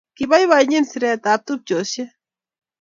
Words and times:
Kibaibaitynchini 0.17 0.89
siret 0.91 1.23
ab 1.31 1.41
tupcheshek 1.45 2.11